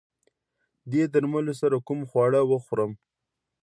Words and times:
دې 0.91 1.03
درملو 1.13 1.53
سره 1.61 1.77
کوم 1.87 1.99
خواړه 2.09 2.41
وخورم؟ 2.51 2.91